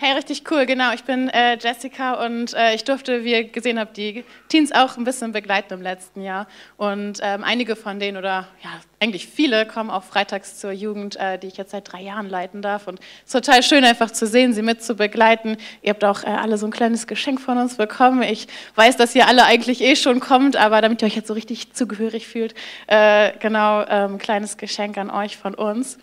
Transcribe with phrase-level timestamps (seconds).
[0.00, 0.92] Hey, richtig cool, genau.
[0.92, 4.96] Ich bin äh, Jessica und äh, ich durfte, wie ihr gesehen habt, die Teens auch
[4.96, 6.46] ein bisschen begleiten im letzten Jahr.
[6.76, 11.36] Und ähm, einige von denen oder ja, eigentlich viele kommen auch freitags zur Jugend, äh,
[11.36, 12.86] die ich jetzt seit drei Jahren leiten darf.
[12.86, 15.56] Und es ist total schön, einfach zu sehen, sie mit zu begleiten.
[15.82, 18.22] Ihr habt auch äh, alle so ein kleines Geschenk von uns bekommen.
[18.22, 18.46] Ich
[18.76, 21.72] weiß, dass ihr alle eigentlich eh schon kommt, aber damit ihr euch jetzt so richtig
[21.72, 22.54] zugehörig fühlt,
[22.86, 25.98] äh, genau, ähm, kleines Geschenk an euch von uns.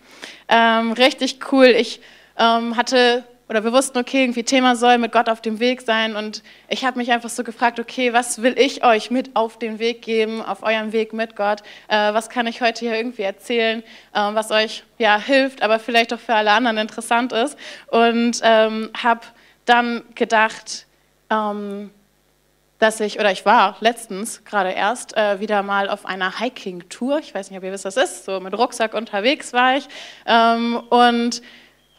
[0.50, 1.68] Ähm, richtig cool.
[1.68, 2.02] Ich
[2.38, 6.16] ähm, hatte oder wir wussten, okay, irgendwie Thema soll mit Gott auf dem Weg sein.
[6.16, 9.78] Und ich habe mich einfach so gefragt, okay, was will ich euch mit auf den
[9.78, 11.62] Weg geben, auf eurem Weg mit Gott?
[11.86, 16.12] Äh, was kann ich heute hier irgendwie erzählen, äh, was euch ja hilft, aber vielleicht
[16.12, 17.56] auch für alle anderen interessant ist?
[17.86, 19.20] Und ähm, habe
[19.64, 20.86] dann gedacht,
[21.30, 21.90] ähm,
[22.78, 27.20] dass ich, oder ich war letztens gerade erst äh, wieder mal auf einer Hiking-Tour.
[27.20, 28.24] Ich weiß nicht, ob ihr wisst, was das ist.
[28.24, 29.88] So mit Rucksack unterwegs war ich.
[30.26, 31.42] Ähm, und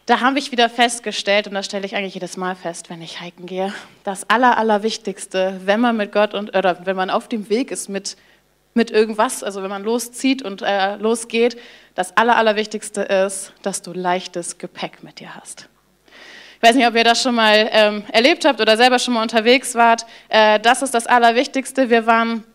[0.08, 3.22] da habe ich wieder festgestellt, und das stelle ich eigentlich jedes Mal fest, wenn ich
[3.22, 3.74] hiken gehe,
[4.06, 7.90] das Aller, Allerwichtigste, wenn man mit Gott und, oder wenn man auf dem Weg ist
[7.90, 8.16] mit,
[8.74, 11.60] mit irgendwas, also wenn man loszieht und äh, losgeht,
[11.94, 15.68] das Aller, Allerwichtigste ist, dass du leichtes Gepäck mit dir hast.
[16.56, 19.22] Ich weiß nicht, ob ihr das schon mal ähm, erlebt habt oder selber schon mal
[19.22, 20.06] unterwegs wart.
[20.30, 21.90] Äh, das ist das Allerwichtigste.
[21.90, 22.46] Wir waren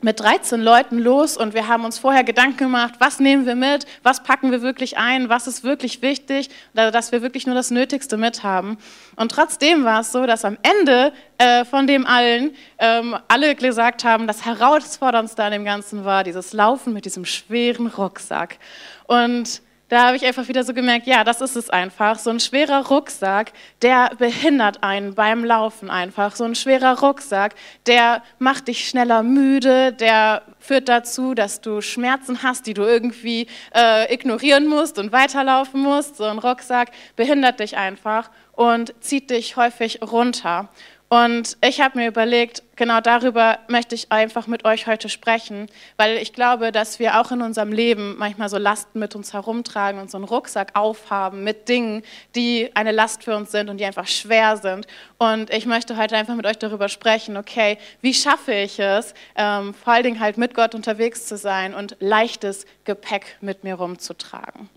[0.00, 3.84] mit 13 Leuten los und wir haben uns vorher Gedanken gemacht, was nehmen wir mit,
[4.04, 8.16] was packen wir wirklich ein, was ist wirklich wichtig, dass wir wirklich nur das Nötigste
[8.16, 8.78] mit haben.
[9.16, 14.04] Und trotzdem war es so, dass am Ende äh, von dem allen ähm, alle gesagt
[14.04, 18.58] haben, das Herausforderndste an dem Ganzen war dieses Laufen mit diesem schweren Rucksack.
[19.06, 22.18] Und da habe ich einfach wieder so gemerkt, ja, das ist es einfach.
[22.18, 26.36] So ein schwerer Rucksack, der behindert einen beim Laufen einfach.
[26.36, 27.54] So ein schwerer Rucksack,
[27.86, 33.46] der macht dich schneller müde, der führt dazu, dass du Schmerzen hast, die du irgendwie
[33.74, 36.16] äh, ignorieren musst und weiterlaufen musst.
[36.16, 40.68] So ein Rucksack behindert dich einfach und zieht dich häufig runter.
[41.10, 46.18] Und ich habe mir überlegt, genau darüber möchte ich einfach mit euch heute sprechen, weil
[46.18, 50.10] ich glaube, dass wir auch in unserem Leben manchmal so Lasten mit uns herumtragen und
[50.10, 52.02] so einen Rucksack aufhaben mit Dingen,
[52.34, 54.86] die eine Last für uns sind und die einfach schwer sind.
[55.16, 59.72] Und ich möchte heute einfach mit euch darüber sprechen, okay, wie schaffe ich es, ähm,
[59.72, 64.68] vor allen Dingen halt mit Gott unterwegs zu sein und leichtes Gepäck mit mir rumzutragen.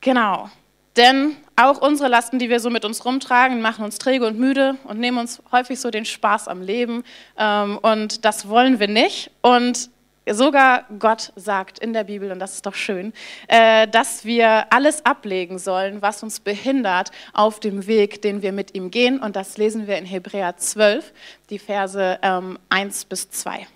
[0.00, 0.48] Genau.
[0.96, 4.76] Denn auch unsere Lasten, die wir so mit uns rumtragen, machen uns träge und müde
[4.84, 7.02] und nehmen uns häufig so den Spaß am Leben.
[7.38, 9.30] Ähm, und das wollen wir nicht.
[9.40, 9.90] Und
[10.30, 13.12] sogar Gott sagt in der Bibel, und das ist doch schön,
[13.48, 18.74] äh, dass wir alles ablegen sollen, was uns behindert auf dem Weg, den wir mit
[18.74, 19.18] ihm gehen.
[19.18, 21.12] Und das lesen wir in Hebräer 12,
[21.50, 23.66] die Verse 1 ähm, bis 2.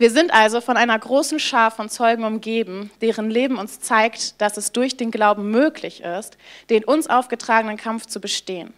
[0.00, 4.56] Wir sind also von einer großen Schar von Zeugen umgeben, deren Leben uns zeigt, dass
[4.56, 6.38] es durch den Glauben möglich ist,
[6.70, 8.72] den uns aufgetragenen Kampf zu bestehen.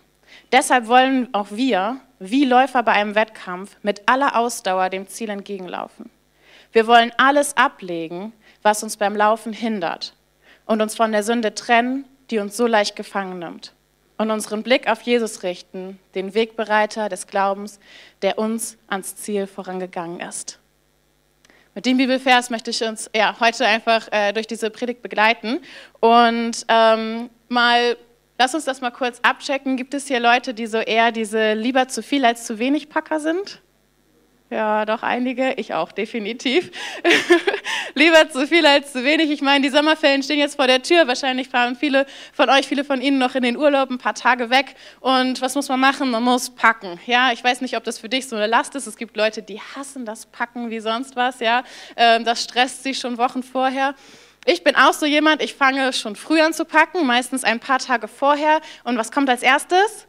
[0.51, 6.11] Deshalb wollen auch wir, wie Läufer bei einem Wettkampf, mit aller Ausdauer dem Ziel entgegenlaufen.
[6.73, 8.33] Wir wollen alles ablegen,
[8.63, 10.15] was uns beim Laufen hindert
[10.67, 13.75] und uns von der Sünde trennen, die uns so leicht gefangen nimmt.
[14.19, 17.79] Und unseren Blick auf Jesus richten, den Wegbereiter des Glaubens,
[18.23, 20.59] der uns ans Ziel vorangegangen ist.
[21.75, 25.61] Mit dem Bibelvers möchte ich uns ja, heute einfach äh, durch diese Predigt begleiten.
[26.01, 27.97] Und ähm, mal,
[28.39, 29.77] lass uns das mal kurz abchecken.
[29.77, 33.21] Gibt es hier Leute, die so eher diese lieber zu viel als zu wenig Packer
[33.21, 33.63] sind?
[34.53, 36.71] Ja, doch einige, ich auch definitiv.
[37.95, 39.31] Lieber zu viel als zu wenig.
[39.31, 41.07] Ich meine, die Sommerferien stehen jetzt vor der Tür.
[41.09, 42.05] Wahrscheinlich fahren viele
[42.35, 44.75] von euch, viele von Ihnen noch in den Urlaub ein paar Tage weg.
[45.01, 46.11] Und was muss man machen?
[46.11, 47.01] Man muss packen.
[47.07, 48.87] Ja, ich weiß nicht, ob das für dich so eine Last ist.
[48.87, 51.41] Es gibt Leute, die hassen das Packen wie sonst was.
[51.41, 51.65] Ja,
[51.97, 53.95] ähm, das stresst sie schon Wochen vorher.
[54.45, 57.79] Ich bin auch so jemand, ich fange schon früh an zu packen, meistens ein paar
[57.79, 58.61] Tage vorher.
[58.85, 60.07] Und was kommt als erstes?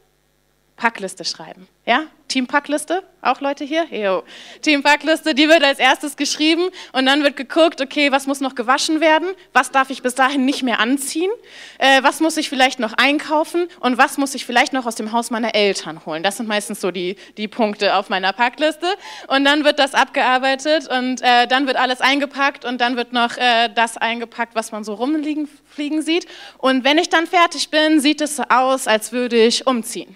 [0.75, 1.67] Packliste schreiben.
[1.85, 2.03] Ja?
[2.33, 3.85] Teampackliste, auch Leute hier?
[3.91, 4.23] Jo.
[4.63, 9.01] Teampackliste, die wird als erstes geschrieben und dann wird geguckt, okay, was muss noch gewaschen
[9.01, 9.27] werden?
[9.51, 11.29] Was darf ich bis dahin nicht mehr anziehen?
[11.77, 13.67] Äh, was muss ich vielleicht noch einkaufen?
[13.81, 16.23] Und was muss ich vielleicht noch aus dem Haus meiner Eltern holen?
[16.23, 18.87] Das sind meistens so die, die Punkte auf meiner Packliste.
[19.27, 23.37] Und dann wird das abgearbeitet und äh, dann wird alles eingepackt und dann wird noch
[23.37, 26.25] äh, das eingepackt, was man so rumliegen fliegen sieht.
[26.57, 30.15] Und wenn ich dann fertig bin, sieht es so aus, als würde ich umziehen.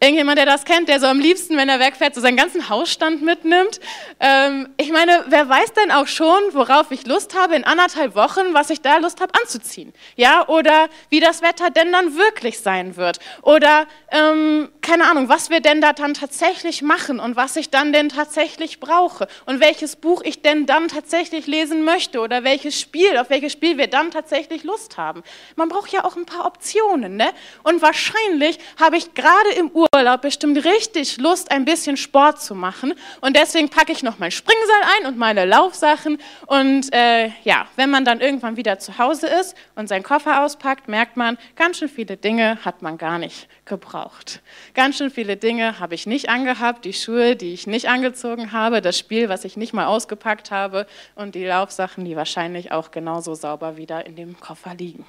[0.00, 3.20] Irgendjemand, der das kennt, der so am liebsten, wenn er wegfährt, so seinen ganzen Hausstand
[3.22, 3.80] mitnimmt.
[4.20, 8.52] Ähm, ich meine, wer weiß denn auch schon, worauf ich Lust habe in anderthalb Wochen,
[8.54, 9.92] was ich da Lust habe anzuziehen?
[10.14, 13.18] Ja, oder wie das Wetter denn dann wirklich sein wird?
[13.42, 17.92] Oder ähm, keine Ahnung, was wir denn da dann tatsächlich machen und was ich dann
[17.92, 23.18] denn tatsächlich brauche und welches Buch ich denn dann tatsächlich lesen möchte oder welches Spiel,
[23.18, 25.22] auf welches Spiel wir dann tatsächlich Lust haben.
[25.56, 27.28] Man braucht ja auch ein paar Optionen, ne?
[27.64, 32.94] Und wahrscheinlich habe ich gerade im Urlaub bestimmt richtig Lust, ein bisschen Sport zu machen
[33.20, 37.90] und deswegen packe ich noch mein Springseil ein und meine Laufsachen und äh, ja, wenn
[37.90, 41.90] man dann irgendwann wieder zu Hause ist und seinen Koffer auspackt, merkt man, ganz schön
[41.90, 44.40] viele Dinge hat man gar nicht gebraucht.
[44.78, 48.80] Ganz schön viele Dinge habe ich nicht angehabt, die Schuhe, die ich nicht angezogen habe,
[48.80, 50.86] das Spiel, was ich nicht mal ausgepackt habe
[51.16, 55.04] und die Laufsachen, die wahrscheinlich auch genauso sauber wieder in dem Koffer liegen.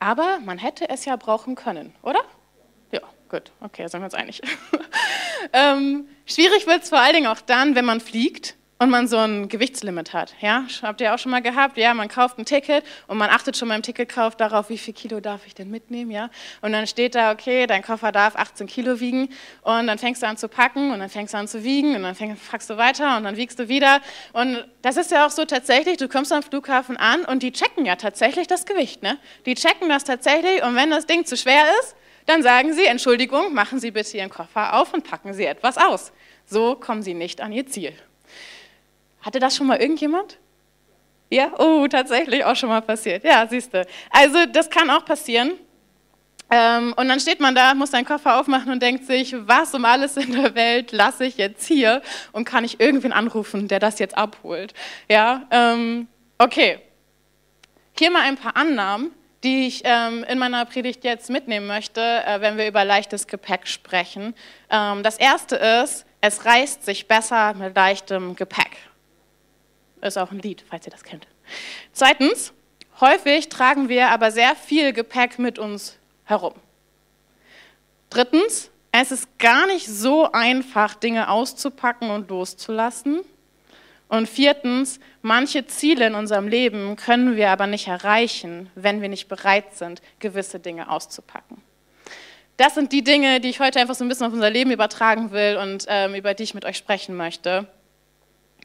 [0.00, 2.18] Aber man hätte es ja brauchen können, oder?
[2.90, 4.42] Ja, gut, okay, sind wir uns einig.
[5.52, 9.18] ähm, schwierig wird es vor allen Dingen auch dann, wenn man fliegt und man so
[9.18, 10.34] ein Gewichtslimit hat.
[10.40, 10.64] Ja?
[10.80, 11.76] Habt ihr auch schon mal gehabt?
[11.76, 15.20] Ja, man kauft ein Ticket und man achtet schon beim Ticketkauf darauf, wie viel Kilo
[15.20, 16.10] darf ich denn mitnehmen.
[16.10, 16.30] Ja?
[16.62, 19.28] Und dann steht da, okay, dein Koffer darf 18 Kilo wiegen
[19.60, 22.02] und dann fängst du an zu packen und dann fängst du an zu wiegen und
[22.02, 24.00] dann fragst du weiter und dann wiegst du wieder.
[24.32, 27.84] Und das ist ja auch so tatsächlich, du kommst am Flughafen an und die checken
[27.84, 29.02] ja tatsächlich das Gewicht.
[29.02, 29.18] Ne?
[29.44, 33.52] Die checken das tatsächlich und wenn das Ding zu schwer ist, dann sagen sie, Entschuldigung,
[33.52, 36.12] machen Sie bitte Ihren Koffer auf und packen Sie etwas aus.
[36.46, 37.92] So kommen Sie nicht an Ihr Ziel.
[39.22, 40.38] Hatte das schon mal irgendjemand?
[41.30, 43.22] Ja, oh, tatsächlich auch schon mal passiert.
[43.22, 43.86] Ja, siehst du.
[44.10, 45.52] Also das kann auch passieren.
[46.50, 49.84] Ähm, und dann steht man da, muss seinen Koffer aufmachen und denkt sich, was um
[49.84, 52.02] alles in der Welt lasse ich jetzt hier
[52.32, 54.74] und kann ich irgendwen anrufen, der das jetzt abholt.
[55.08, 56.08] Ja, ähm,
[56.38, 56.80] okay.
[57.96, 59.12] Hier mal ein paar Annahmen,
[59.44, 63.68] die ich ähm, in meiner Predigt jetzt mitnehmen möchte, äh, wenn wir über leichtes Gepäck
[63.68, 64.34] sprechen.
[64.68, 68.89] Das erste ist, es reißt sich besser mit leichtem Gepäck.
[70.02, 71.26] Ist auch ein Lied, falls ihr das kennt.
[71.92, 72.52] Zweitens,
[73.00, 76.54] häufig tragen wir aber sehr viel Gepäck mit uns herum.
[78.08, 83.20] Drittens, es ist gar nicht so einfach, Dinge auszupacken und loszulassen.
[84.08, 89.28] Und viertens, manche Ziele in unserem Leben können wir aber nicht erreichen, wenn wir nicht
[89.28, 91.62] bereit sind, gewisse Dinge auszupacken.
[92.56, 95.30] Das sind die Dinge, die ich heute einfach so ein bisschen auf unser Leben übertragen
[95.30, 97.68] will und ähm, über die ich mit euch sprechen möchte.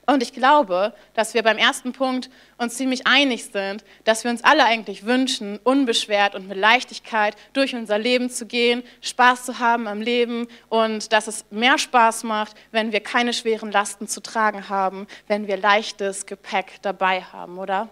[0.07, 4.44] Und ich glaube, dass wir beim ersten Punkt uns ziemlich einig sind, dass wir uns
[4.44, 9.88] alle eigentlich wünschen, unbeschwert und mit Leichtigkeit durch unser Leben zu gehen, Spaß zu haben
[9.88, 14.69] am Leben und dass es mehr Spaß macht, wenn wir keine schweren Lasten zu tragen
[14.69, 17.90] haben, wenn wir leichtes Gepäck dabei haben, oder?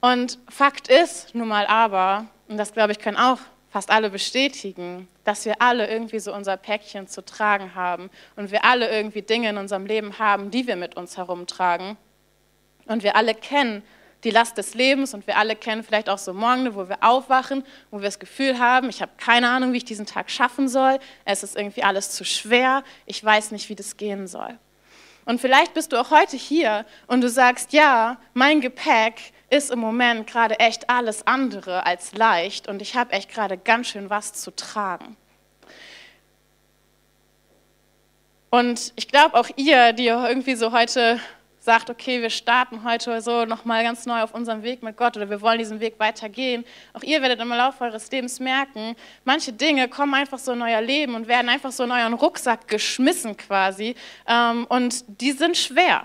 [0.00, 3.38] Und Fakt ist nun mal aber, und das glaube ich können auch
[3.70, 8.64] fast alle bestätigen, dass wir alle irgendwie so unser Päckchen zu tragen haben und wir
[8.64, 11.96] alle irgendwie Dinge in unserem Leben haben, die wir mit uns herumtragen.
[12.86, 13.82] Und wir alle kennen
[14.24, 17.64] die Last des Lebens und wir alle kennen vielleicht auch so Morgen, wo wir aufwachen,
[17.90, 20.98] wo wir das Gefühl haben, ich habe keine Ahnung, wie ich diesen Tag schaffen soll,
[21.24, 24.58] es ist irgendwie alles zu schwer, ich weiß nicht, wie das gehen soll.
[25.24, 29.80] Und vielleicht bist du auch heute hier und du sagst, ja, mein Gepäck ist im
[29.80, 34.32] Moment gerade echt alles andere als leicht und ich habe echt gerade ganz schön was
[34.32, 35.16] zu tragen.
[38.48, 41.20] Und ich glaube auch ihr, die irgendwie so heute
[41.60, 45.28] sagt, okay, wir starten heute so nochmal ganz neu auf unserem Weg mit Gott oder
[45.28, 46.64] wir wollen diesen Weg weitergehen.
[46.94, 50.80] Auch ihr werdet im Laufe eures Lebens merken, manche Dinge kommen einfach so in euer
[50.80, 53.94] Leben und werden einfach so in euren Rucksack geschmissen quasi
[54.26, 56.04] ähm, und die sind schwer.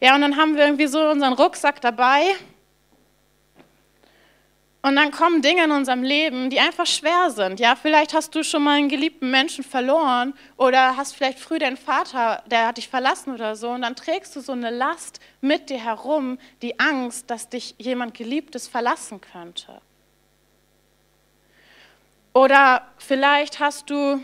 [0.00, 2.22] Ja, und dann haben wir irgendwie so unseren Rucksack dabei
[4.80, 7.58] und dann kommen Dinge in unserem Leben, die einfach schwer sind.
[7.58, 11.76] Ja, vielleicht hast du schon mal einen geliebten Menschen verloren oder hast vielleicht früh deinen
[11.76, 13.70] Vater, der hat dich verlassen oder so.
[13.70, 18.14] Und dann trägst du so eine Last mit dir herum, die Angst, dass dich jemand
[18.14, 19.80] Geliebtes verlassen könnte.
[22.32, 24.22] Oder vielleicht hast du,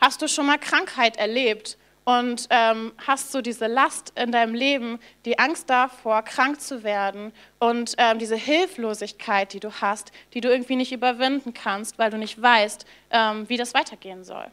[0.00, 5.00] hast du schon mal Krankheit erlebt und ähm, hast so diese Last in deinem Leben,
[5.24, 10.48] die Angst davor, krank zu werden und ähm, diese Hilflosigkeit, die du hast, die du
[10.48, 14.46] irgendwie nicht überwinden kannst, weil du nicht weißt, ähm, wie das weitergehen soll.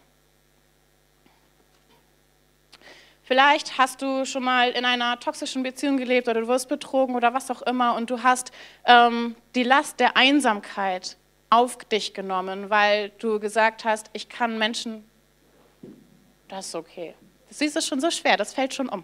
[3.22, 7.36] Vielleicht hast du schon mal in einer toxischen Beziehung gelebt oder du wirst betrogen oder
[7.36, 8.52] was auch immer und du hast
[8.86, 11.18] ähm, die Last der Einsamkeit
[11.52, 15.08] auf dich genommen, weil du gesagt hast, ich kann Menschen,
[16.48, 17.14] das ist okay.
[17.60, 19.04] Du, ist schon so schwer, das fällt schon um.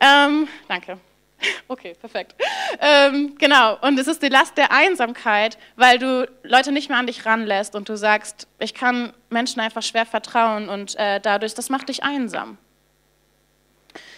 [0.00, 0.98] Ähm, danke.
[1.68, 2.34] Okay, perfekt.
[2.80, 7.06] Ähm, genau, und es ist die Last der Einsamkeit, weil du Leute nicht mehr an
[7.06, 11.68] dich ranlässt und du sagst, ich kann Menschen einfach schwer vertrauen und äh, dadurch, das
[11.68, 12.56] macht dich einsam.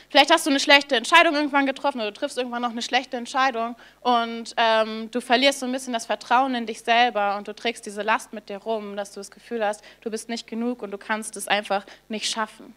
[0.09, 3.17] Vielleicht hast du eine schlechte Entscheidung irgendwann getroffen oder du triffst irgendwann noch eine schlechte
[3.17, 7.55] Entscheidung und ähm, du verlierst so ein bisschen das Vertrauen in dich selber und du
[7.55, 10.83] trägst diese Last mit dir rum, dass du das Gefühl hast, du bist nicht genug
[10.83, 12.75] und du kannst es einfach nicht schaffen.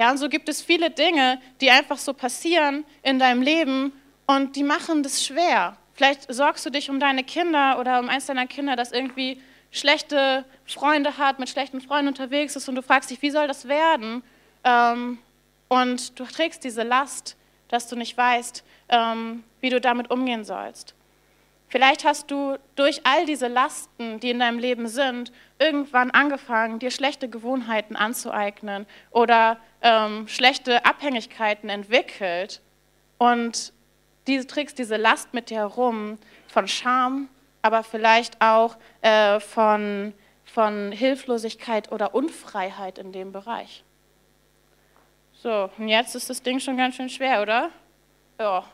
[0.00, 3.92] Ja, und so gibt es viele Dinge, die einfach so passieren in deinem Leben
[4.26, 5.76] und die machen das schwer.
[5.92, 10.46] Vielleicht sorgst du dich um deine Kinder oder um eins deiner Kinder, das irgendwie schlechte
[10.64, 14.22] Freunde hat, mit schlechten Freunden unterwegs ist und du fragst dich, wie soll das werden?
[14.64, 15.18] Ähm,
[15.68, 17.36] und du trägst diese Last,
[17.68, 20.94] dass du nicht weißt, ähm, wie du damit umgehen sollst.
[21.68, 26.90] Vielleicht hast du durch all diese Lasten, die in deinem Leben sind, irgendwann angefangen, dir
[26.90, 32.60] schlechte Gewohnheiten anzueignen oder ähm, schlechte Abhängigkeiten entwickelt
[33.18, 33.72] und
[34.26, 36.18] du trägst diese Last mit dir herum
[36.48, 37.28] von Scham,
[37.62, 43.84] aber vielleicht auch äh, von, von Hilflosigkeit oder Unfreiheit in dem Bereich.
[45.42, 47.70] So, und jetzt ist das Ding schon ganz schön schwer, oder?
[48.38, 48.64] Ja,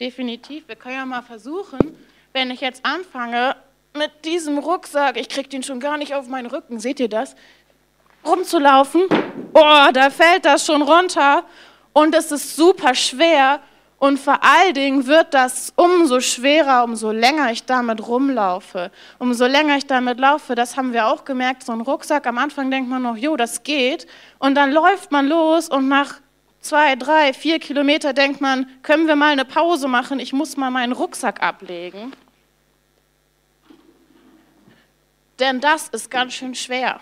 [0.00, 0.66] definitiv.
[0.66, 1.78] Wir können ja mal versuchen,
[2.32, 3.56] wenn ich jetzt anfange
[3.94, 7.34] mit diesem Rucksack, ich kriege den schon gar nicht auf meinen Rücken, seht ihr das?
[8.26, 9.02] Rumzulaufen,
[9.54, 11.44] oh, da fällt das schon runter
[11.92, 13.60] und es ist super schwer
[13.98, 18.90] und vor allen Dingen wird das umso schwerer, umso länger ich damit rumlaufe.
[19.18, 22.70] Umso länger ich damit laufe, das haben wir auch gemerkt, so ein Rucksack, am Anfang
[22.70, 24.06] denkt man noch, jo, das geht.
[24.38, 26.20] Und dann läuft man los und nach
[26.60, 30.70] zwei, drei, vier Kilometer denkt man, können wir mal eine Pause machen, ich muss mal
[30.70, 32.12] meinen Rucksack ablegen.
[35.38, 37.00] Denn das ist ganz schön schwer.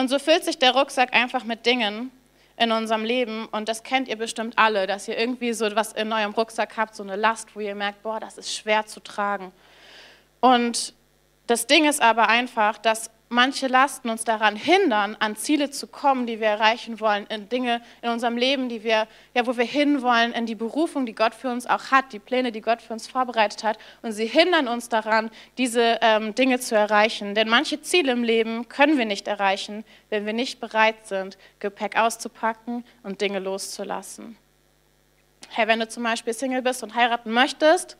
[0.00, 2.10] Und so füllt sich der Rucksack einfach mit Dingen
[2.56, 3.44] in unserem Leben.
[3.52, 6.94] Und das kennt ihr bestimmt alle, dass ihr irgendwie so was in eurem Rucksack habt,
[6.94, 9.52] so eine Last, wo ihr merkt, boah, das ist schwer zu tragen.
[10.40, 10.94] Und
[11.48, 16.26] das Ding ist aber einfach, dass manche Lasten uns daran hindern, an Ziele zu kommen,
[16.26, 20.32] die wir erreichen wollen, in Dinge in unserem Leben, die wir, ja, wo wir hinwollen,
[20.32, 23.06] in die Berufung, die Gott für uns auch hat, die Pläne, die Gott für uns
[23.06, 23.78] vorbereitet hat.
[24.02, 27.36] Und sie hindern uns daran, diese ähm, Dinge zu erreichen.
[27.36, 31.96] Denn manche Ziele im Leben können wir nicht erreichen, wenn wir nicht bereit sind, Gepäck
[31.96, 34.36] auszupacken und Dinge loszulassen.
[35.50, 37.96] Hey, wenn du zum Beispiel Single bist und heiraten möchtest,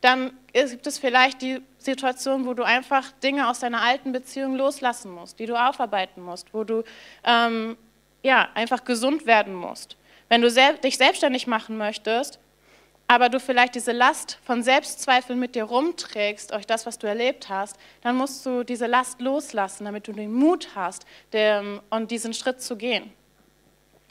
[0.00, 5.12] dann gibt es vielleicht die Situation, wo du einfach Dinge aus deiner alten Beziehung loslassen
[5.12, 6.82] musst, die du aufarbeiten musst, wo du
[7.24, 7.76] ähm,
[8.22, 9.96] ja, einfach gesund werden musst.
[10.28, 12.40] Wenn du sel dich selbstständig machen möchtest,
[13.08, 17.48] aber du vielleicht diese Last von Selbstzweifeln mit dir rumträgst, euch das, was du erlebt
[17.48, 22.34] hast, dann musst du diese Last loslassen, damit du den Mut hast, dem, und diesen
[22.34, 23.12] Schritt zu gehen.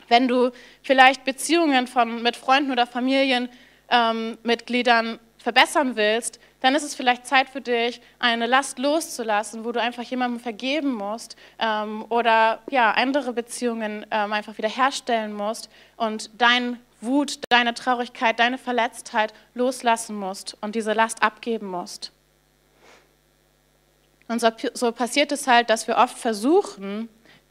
[0.08, 0.52] Wenn du
[0.82, 7.50] vielleicht Beziehungen von, mit Freunden oder Familienmitgliedern ähm, verbessern willst, dann ist es vielleicht Zeit
[7.50, 13.32] für dich, eine Last loszulassen, wo du einfach jemandem vergeben musst ähm, oder ja, andere
[13.32, 20.74] Beziehungen ähm, einfach wiederherstellen musst und dein Wut, deine Traurigkeit, deine Verletztheit loslassen musst und
[20.74, 22.12] diese Last abgeben musst.
[24.28, 27.08] Und so, so passiert es halt, dass wir oft versuchen,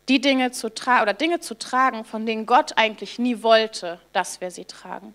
[0.08, 4.40] die Dinge zu tragen oder Dinge zu tragen, von denen Gott eigentlich nie wollte, dass
[4.40, 5.14] wir sie tragen.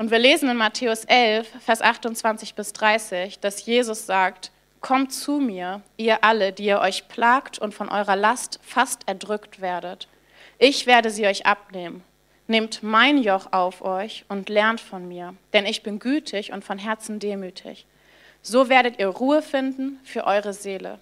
[0.00, 5.32] Und wir lesen in Matthäus 11, Vers 28 bis 30, dass Jesus sagt, Kommt zu
[5.40, 10.08] mir, ihr alle, die ihr euch plagt und von eurer Last fast erdrückt werdet.
[10.58, 12.02] Ich werde sie euch abnehmen.
[12.46, 16.78] Nehmt mein Joch auf euch und lernt von mir, denn ich bin gütig und von
[16.78, 17.84] Herzen demütig.
[18.40, 20.98] So werdet ihr Ruhe finden für eure Seele.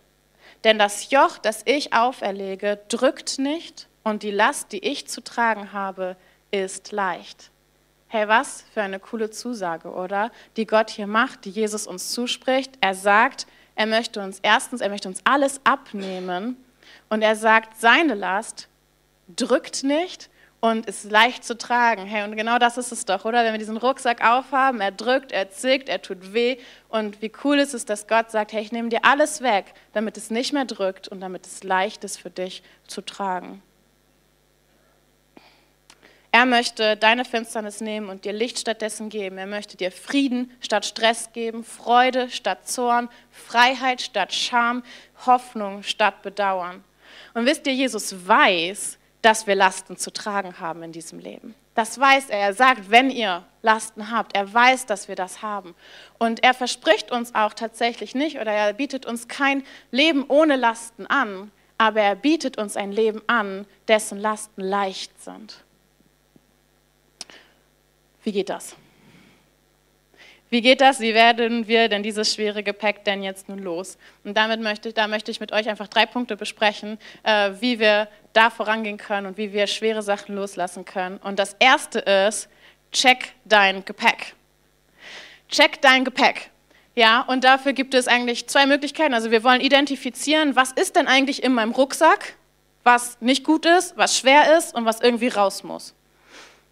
[0.65, 5.73] Denn das Joch, das ich auferlege, drückt nicht und die Last, die ich zu tragen
[5.73, 6.17] habe,
[6.51, 7.53] ist leicht.
[8.11, 10.33] Hey, was für eine coole Zusage, oder?
[10.57, 12.73] Die Gott hier macht, die Jesus uns zuspricht.
[12.81, 16.57] Er sagt, er möchte uns erstens, er möchte uns alles abnehmen
[17.11, 18.69] und er sagt, seine Last
[19.37, 22.07] drückt nicht und ist leicht zu tragen.
[22.07, 23.45] Hey, und genau das ist es doch, oder?
[23.45, 26.57] Wenn wir diesen Rucksack aufhaben, er drückt, er zickt, er tut weh.
[26.89, 30.17] Und wie cool ist es, dass Gott sagt, hey, ich nehme dir alles weg, damit
[30.17, 33.63] es nicht mehr drückt und damit es leicht ist für dich zu tragen.
[36.31, 39.39] Er möchte deine Finsternis nehmen und dir Licht stattdessen geben.
[39.39, 44.83] Er möchte dir Frieden statt Stress geben, Freude statt Zorn, Freiheit statt Scham,
[45.25, 46.85] Hoffnung statt Bedauern.
[47.33, 51.55] Und wisst ihr, Jesus weiß, dass wir Lasten zu tragen haben in diesem Leben.
[51.75, 52.41] Das weiß er.
[52.41, 55.75] Er sagt, wenn ihr Lasten habt, er weiß, dass wir das haben.
[56.19, 61.07] Und er verspricht uns auch tatsächlich nicht oder er bietet uns kein Leben ohne Lasten
[61.07, 65.65] an, aber er bietet uns ein Leben an, dessen Lasten leicht sind.
[68.25, 68.77] Wie geht das?
[70.51, 71.01] Wie geht das?
[71.01, 73.99] Wie werden wir denn dieses schwere Gepäck denn jetzt nun los?
[74.25, 78.09] Und damit möchte da möchte ich mit euch einfach drei Punkte besprechen, äh, wie wir
[78.33, 81.19] da vorangehen können und wie wir schwere Sachen loslassen können.
[81.19, 82.49] Und das erste ist,
[82.93, 84.35] check dein Gepäck.
[85.51, 86.51] Check dein Gepäck.
[86.95, 89.15] Ja, und dafür gibt es eigentlich zwei Möglichkeiten.
[89.15, 92.35] Also wir wollen identifizieren, was ist denn eigentlich in meinem Rucksack,
[92.85, 95.95] was nicht gut ist, was schwer ist und was irgendwie raus muss.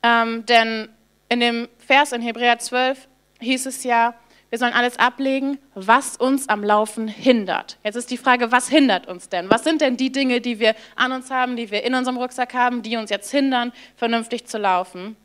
[0.03, 0.89] Ähm, denn
[1.29, 3.09] in dem Vers in Hebräer 12
[3.41, 4.15] hieß es ja,
[4.49, 7.79] wir sollen alles ablegen, was uns am Laufen hindert.
[7.83, 9.51] Jetzt ist die Frage, was hindert uns denn?
[9.51, 12.55] Was sind denn die Dinge, die wir an uns haben, die wir in unserem Rucksack
[12.55, 15.17] haben, die uns jetzt hindern, vernünftig zu laufen?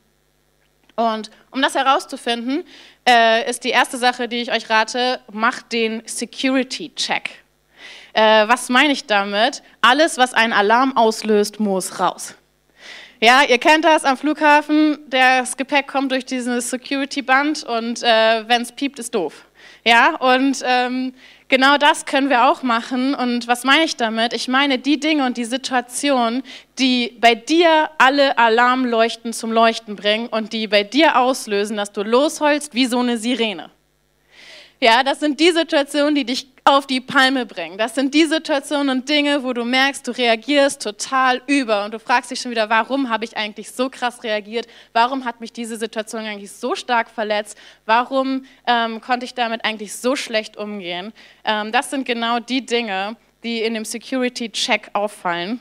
[0.95, 2.63] Und um das herauszufinden,
[3.07, 7.29] äh, ist die erste Sache, die ich euch rate, macht den Security-Check.
[8.13, 9.61] Äh, was meine ich damit?
[9.81, 12.35] Alles, was einen Alarm auslöst, muss raus.
[13.23, 18.63] Ja, ihr kennt das am Flughafen, das Gepäck kommt durch dieses Security-Band und äh, wenn
[18.63, 19.45] es piept, ist doof.
[19.85, 21.13] Ja, und ähm,
[21.47, 23.13] genau das können wir auch machen.
[23.13, 24.33] Und was meine ich damit?
[24.33, 26.41] Ich meine die Dinge und die Situationen,
[26.79, 32.01] die bei dir alle Alarmleuchten zum Leuchten bringen und die bei dir auslösen, dass du
[32.01, 33.69] losholst wie so eine Sirene.
[34.79, 37.77] Ja, das sind die Situationen, die dich auf die Palme bringen.
[37.77, 41.99] Das sind die Situationen und Dinge, wo du merkst, du reagierst total über und du
[41.99, 44.67] fragst dich schon wieder, warum habe ich eigentlich so krass reagiert?
[44.93, 47.57] Warum hat mich diese Situation eigentlich so stark verletzt?
[47.85, 51.13] Warum ähm, konnte ich damit eigentlich so schlecht umgehen?
[51.43, 55.59] Ähm, das sind genau die Dinge, die in dem Security-Check auffallen.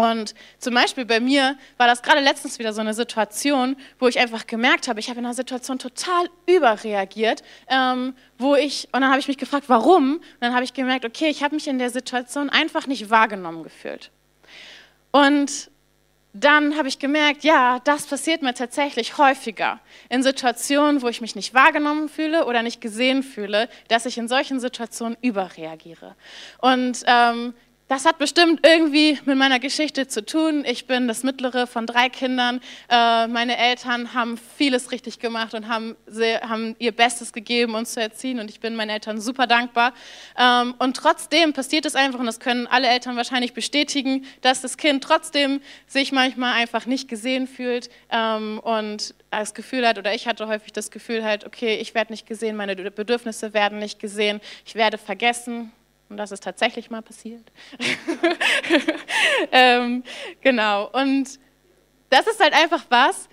[0.00, 4.18] Und zum Beispiel bei mir war das gerade letztens wieder so eine Situation, wo ich
[4.18, 9.10] einfach gemerkt habe, ich habe in einer Situation total überreagiert, ähm, wo ich, und dann
[9.10, 10.14] habe ich mich gefragt, warum?
[10.14, 13.62] Und dann habe ich gemerkt, okay, ich habe mich in der Situation einfach nicht wahrgenommen
[13.62, 14.10] gefühlt.
[15.10, 15.70] Und
[16.32, 21.36] dann habe ich gemerkt, ja, das passiert mir tatsächlich häufiger in Situationen, wo ich mich
[21.36, 26.14] nicht wahrgenommen fühle oder nicht gesehen fühle, dass ich in solchen Situationen überreagiere.
[26.60, 27.52] Und ähm,
[27.90, 30.64] das hat bestimmt irgendwie mit meiner Geschichte zu tun.
[30.64, 32.60] Ich bin das mittlere von drei Kindern.
[32.88, 35.96] Äh, meine Eltern haben vieles richtig gemacht und haben,
[36.40, 38.38] haben ihr Bestes gegeben, uns zu erziehen.
[38.38, 39.92] Und ich bin meinen Eltern super dankbar.
[40.38, 44.76] Ähm, und trotzdem passiert es einfach, und das können alle Eltern wahrscheinlich bestätigen, dass das
[44.76, 50.28] Kind trotzdem sich manchmal einfach nicht gesehen fühlt ähm, und das Gefühl hat, oder ich
[50.28, 54.40] hatte häufig das Gefühl halt, okay, ich werde nicht gesehen, meine Bedürfnisse werden nicht gesehen,
[54.64, 55.72] ich werde vergessen
[56.10, 57.50] und das ist tatsächlich mal passiert.
[59.52, 60.02] ähm,
[60.40, 60.90] genau.
[60.90, 61.38] Und
[62.10, 63.28] das ist halt einfach was,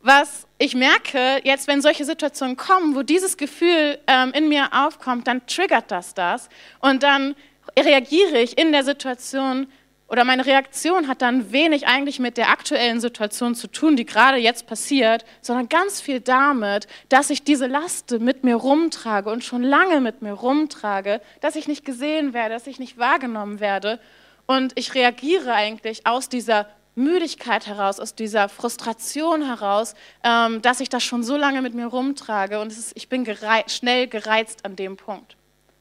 [0.00, 5.26] was ich merke, jetzt wenn solche Situationen kommen, wo dieses Gefühl ähm, in mir aufkommt,
[5.26, 6.48] dann triggert das das.
[6.78, 7.34] Und dann
[7.78, 9.66] reagiere ich in der Situation
[10.10, 14.38] oder meine Reaktion hat dann wenig eigentlich mit der aktuellen Situation zu tun, die gerade
[14.38, 19.62] jetzt passiert, sondern ganz viel damit, dass ich diese Last mit mir rumtrage und schon
[19.62, 24.00] lange mit mir rumtrage, dass ich nicht gesehen werde, dass ich nicht wahrgenommen werde.
[24.46, 29.94] Und ich reagiere eigentlich aus dieser Müdigkeit heraus, aus dieser Frustration heraus,
[30.24, 33.62] ähm, dass ich das schon so lange mit mir rumtrage und ist, ich bin gerei
[33.68, 35.36] schnell gereizt an dem Punkt.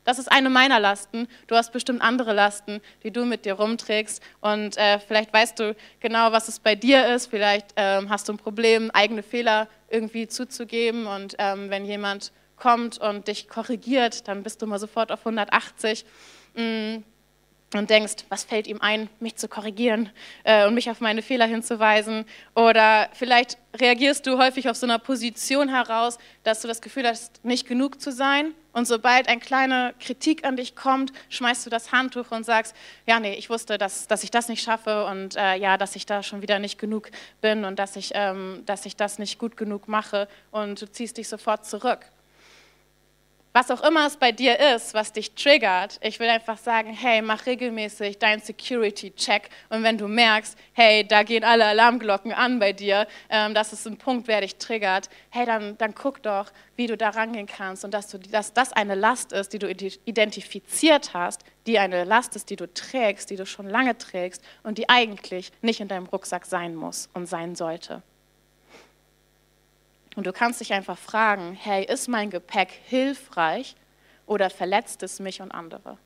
[0.10, 1.28] Das ist eine meiner Lasten.
[1.46, 4.24] Du hast bestimmt andere Lasten, die du mit dir rumträgst.
[4.42, 7.28] Und äh, vielleicht weißt du genau, was es bei dir ist.
[7.28, 11.06] Vielleicht ähm, hast du ein Problem, eigene Fehler irgendwie zuzugeben.
[11.06, 16.04] Und ähm, wenn jemand kommt und dich korrigiert, dann bist du mal sofort auf 180.
[16.56, 17.04] Mm
[17.74, 20.10] und denkst, was fällt ihm ein, mich zu korrigieren
[20.44, 22.26] äh, und mich auf meine Fehler hinzuweisen.
[22.56, 27.44] Oder vielleicht reagierst du häufig auf so einer Position heraus, dass du das Gefühl hast,
[27.46, 28.54] nicht genug zu sein.
[28.74, 33.20] Und sobald eine kleine Kritik an dich kommt, schmeißt du das Handtuch und sagst, ja,
[33.20, 36.24] nee, ich wusste, dass, dass ich das nicht schaffe und äh, ja, dass ich da
[36.24, 37.10] schon wieder nicht genug
[37.42, 41.18] bin und dass ich, ähm, dass ich das nicht gut genug mache und du ziehst
[41.18, 42.06] dich sofort zurück
[43.52, 47.22] was auch immer es bei dir ist, was dich triggert, ich will einfach sagen, hey,
[47.22, 52.74] mach regelmäßig deinen Security-Check und wenn du merkst, hey, da gehen alle Alarmglocken an bei
[52.74, 56.88] dir, ähm, das ist ein Punkt, wer dich triggert, hey, dann, dann guck doch, wie
[56.88, 61.14] du da rangehen kannst und dass, du, dass das eine Last ist, die du identifiziert
[61.14, 64.90] hast, die eine Last ist, die du trägst, die du schon lange trägst und die
[64.90, 68.04] eigentlich nicht in deinem Rucksack sein muss und sein sollte.
[70.20, 73.78] Und du kannst dich einfach fragen, hey, ist mein Gepäck hilfreich
[74.26, 75.98] oder verletzt es mich und andere?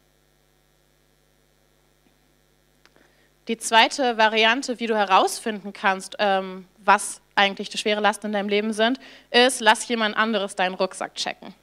[3.47, 8.49] Die zweite Variante, wie du herausfinden kannst, ähm, was eigentlich die schwere Lasten in deinem
[8.49, 8.99] Leben sind,
[9.32, 11.56] ist, lass jemand anderes deinen Rucksack checken.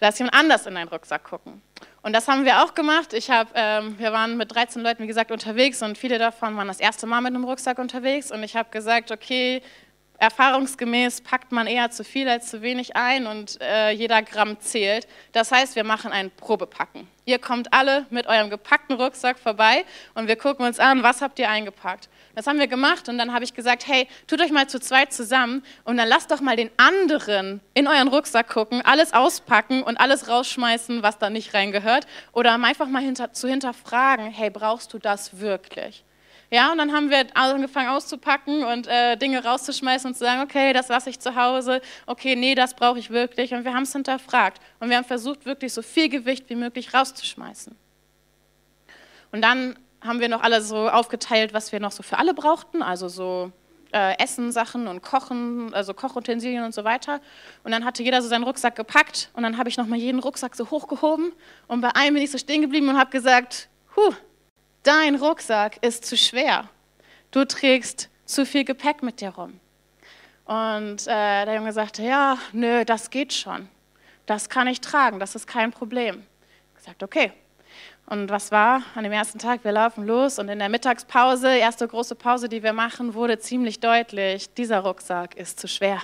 [0.00, 1.60] Lass jemand anders in deinen Rucksack gucken.
[2.00, 3.12] Und das haben wir auch gemacht.
[3.12, 6.68] Ich hab, ähm, wir waren mit 13 Leuten, wie gesagt, unterwegs und viele davon waren
[6.68, 8.32] das erste Mal mit einem Rucksack unterwegs.
[8.32, 9.60] Und ich habe gesagt, okay,
[10.24, 15.06] erfahrungsgemäß packt man eher zu viel als zu wenig ein und äh, jeder Gramm zählt.
[15.32, 17.06] Das heißt, wir machen ein Probepacken.
[17.26, 19.84] Ihr kommt alle mit eurem gepackten Rucksack vorbei
[20.14, 22.08] und wir gucken uns an, was habt ihr eingepackt.
[22.34, 25.12] Das haben wir gemacht und dann habe ich gesagt, hey, tut euch mal zu zweit
[25.12, 29.98] zusammen und dann lasst doch mal den anderen in euren Rucksack gucken, alles auspacken und
[29.98, 34.98] alles rausschmeißen, was da nicht reingehört oder einfach mal hinter, zu hinterfragen, hey, brauchst du
[34.98, 36.04] das wirklich?
[36.54, 40.72] Ja, und dann haben wir angefangen auszupacken und äh, Dinge rauszuschmeißen und zu sagen, okay,
[40.72, 43.52] das lasse ich zu Hause, okay, nee, das brauche ich wirklich.
[43.52, 46.94] Und wir haben es hinterfragt und wir haben versucht, wirklich so viel Gewicht wie möglich
[46.94, 47.74] rauszuschmeißen.
[49.32, 52.84] Und dann haben wir noch alle so aufgeteilt, was wir noch so für alle brauchten,
[52.84, 53.50] also so
[53.92, 57.20] äh, Essensachen und Kochen, also Kochutensilien und so weiter.
[57.64, 60.54] Und dann hatte jeder so seinen Rucksack gepackt und dann habe ich nochmal jeden Rucksack
[60.54, 61.32] so hochgehoben
[61.66, 64.14] und bei einem bin ich so stehen geblieben und habe gesagt, huh,
[64.84, 66.68] dein Rucksack ist zu schwer.
[67.32, 69.58] Du trägst zu viel Gepäck mit dir rum.
[70.44, 73.68] Und äh, der Junge sagte, ja, nö, das geht schon.
[74.26, 76.24] Das kann ich tragen, das ist kein Problem.
[76.70, 77.32] Ich gesagt, okay.
[78.06, 79.64] Und was war an dem ersten Tag?
[79.64, 83.80] Wir laufen los und in der Mittagspause, erste große Pause, die wir machen, wurde ziemlich
[83.80, 86.02] deutlich, dieser Rucksack ist zu schwer.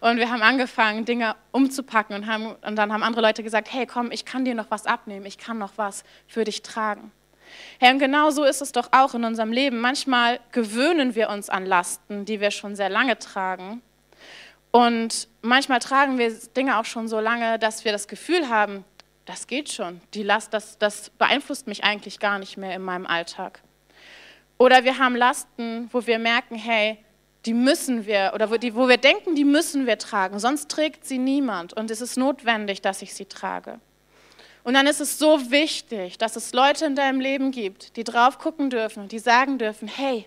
[0.00, 3.86] Und wir haben angefangen, Dinge umzupacken und, haben, und dann haben andere Leute gesagt, hey,
[3.86, 7.12] komm, ich kann dir noch was abnehmen, ich kann noch was für dich tragen.
[7.78, 9.80] Herr, und genau so ist es doch auch in unserem Leben.
[9.80, 13.82] Manchmal gewöhnen wir uns an Lasten, die wir schon sehr lange tragen.
[14.70, 18.84] Und manchmal tragen wir Dinge auch schon so lange, dass wir das Gefühl haben,
[19.24, 20.00] das geht schon.
[20.14, 23.60] Die Last, das, das beeinflusst mich eigentlich gar nicht mehr in meinem Alltag.
[24.58, 26.98] Oder wir haben Lasten, wo wir merken, hey,
[27.46, 31.04] die müssen wir, oder wo, die, wo wir denken, die müssen wir tragen, sonst trägt
[31.06, 33.80] sie niemand und es ist notwendig, dass ich sie trage.
[34.68, 38.38] Und dann ist es so wichtig, dass es Leute in deinem Leben gibt, die drauf
[38.38, 40.26] gucken dürfen und die sagen dürfen, hey,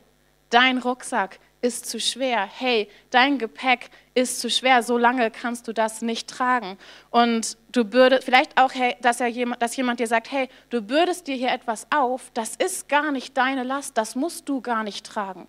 [0.50, 2.50] dein Rucksack ist zu schwer.
[2.58, 4.82] Hey, dein Gepäck ist zu schwer.
[4.82, 6.80] So lange kannst du das nicht tragen.
[7.12, 10.82] Und du bürdest, vielleicht auch, hey, dass, er jemand, dass jemand dir sagt, hey, du
[10.82, 14.84] bürdest dir hier etwas auf, das ist gar nicht deine Last, das musst du gar
[14.84, 15.48] nicht tragen.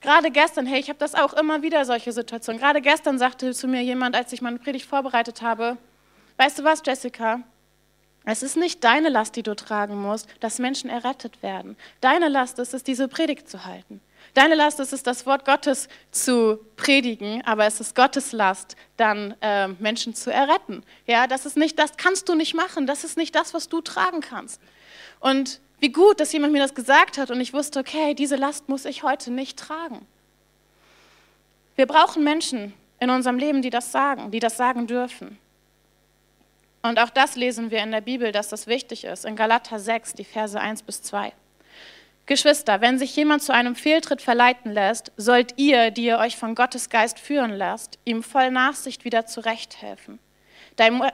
[0.00, 2.58] Gerade gestern, hey, ich habe das auch immer wieder, solche Situationen.
[2.58, 5.76] Gerade gestern sagte zu mir jemand, als ich meine Predigt vorbereitet habe,
[6.38, 7.42] weißt du was, Jessica,
[8.30, 11.76] es ist nicht deine Last, die du tragen musst, dass Menschen errettet werden.
[12.00, 14.00] Deine Last ist es, diese Predigt zu halten.
[14.34, 19.34] Deine Last ist es, das Wort Gottes zu predigen, aber es ist Gottes Last, dann
[19.40, 20.82] äh, Menschen zu erretten.
[21.06, 22.86] Ja, das ist nicht, das kannst du nicht machen.
[22.86, 24.60] Das ist nicht das, was du tragen kannst.
[25.20, 28.68] Und wie gut, dass jemand mir das gesagt hat und ich wusste, okay, diese Last
[28.68, 30.06] muss ich heute nicht tragen.
[31.76, 35.38] Wir brauchen Menschen in unserem Leben, die das sagen, die das sagen dürfen.
[36.82, 40.14] Und auch das lesen wir in der Bibel, dass das wichtig ist, in Galater 6,
[40.14, 41.32] die Verse 1 bis 2.
[42.26, 46.54] Geschwister, wenn sich jemand zu einem Fehltritt verleiten lässt, sollt ihr, die ihr euch von
[46.54, 50.18] Gottes Geist führen lasst, ihm voll Nachsicht wieder zurechthelfen.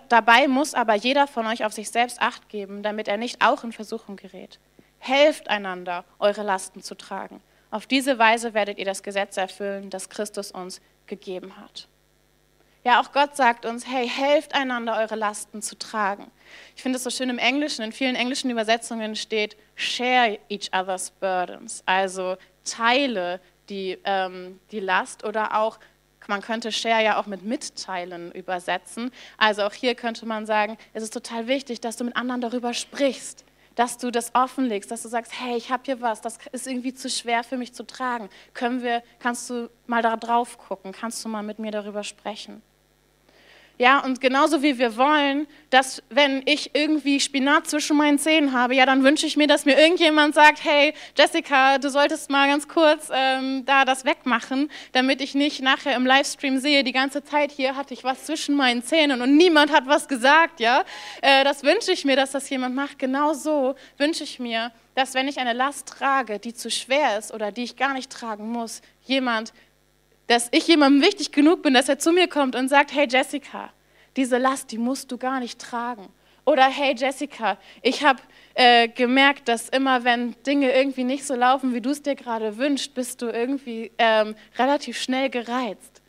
[0.08, 3.64] Dabei muss aber jeder von euch auf sich selbst acht geben, damit er nicht auch
[3.64, 4.58] in Versuchung gerät.
[4.98, 7.40] Helft einander, eure Lasten zu tragen.
[7.70, 11.88] Auf diese Weise werdet ihr das Gesetz erfüllen, das Christus uns gegeben hat.
[12.86, 16.30] Ja, auch Gott sagt uns, hey, helft einander, eure Lasten zu tragen.
[16.76, 21.10] Ich finde es so schön im Englischen, in vielen englischen Übersetzungen steht, share each other's
[21.10, 25.78] burdens, also teile die, ähm, die Last oder auch,
[26.26, 29.10] man könnte share ja auch mit mitteilen übersetzen.
[29.38, 32.74] Also auch hier könnte man sagen, es ist total wichtig, dass du mit anderen darüber
[32.74, 33.44] sprichst
[33.76, 36.94] dass du das offenlegst, dass du sagst, hey, ich habe hier was, das ist irgendwie
[36.94, 38.28] zu schwer für mich zu tragen.
[38.52, 42.62] Können wir, kannst du mal da drauf gucken, kannst du mal mit mir darüber sprechen?
[43.76, 48.76] Ja, und genauso wie wir wollen, dass wenn ich irgendwie Spinat zwischen meinen Zähnen habe,
[48.76, 52.68] ja, dann wünsche ich mir, dass mir irgendjemand sagt, hey, Jessica, du solltest mal ganz
[52.68, 57.50] kurz ähm, da das wegmachen, damit ich nicht nachher im Livestream sehe, die ganze Zeit
[57.50, 60.84] hier hatte ich was zwischen meinen Zähnen und niemand hat was gesagt, ja.
[61.20, 63.00] Äh, das wünsche ich mir, dass das jemand macht.
[63.00, 67.50] Genauso wünsche ich mir, dass wenn ich eine Last trage, die zu schwer ist oder
[67.50, 69.52] die ich gar nicht tragen muss, jemand
[70.26, 73.70] dass ich jemandem wichtig genug bin, dass er zu mir kommt und sagt, hey Jessica,
[74.16, 76.08] diese Last, die musst du gar nicht tragen.
[76.46, 78.20] Oder hey Jessica, ich habe
[78.54, 82.58] äh, gemerkt, dass immer wenn Dinge irgendwie nicht so laufen, wie du es dir gerade
[82.58, 86.02] wünschst, bist du irgendwie ähm, relativ schnell gereizt.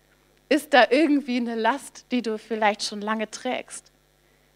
[0.49, 3.91] Ist da irgendwie eine Last, die du vielleicht schon lange trägst?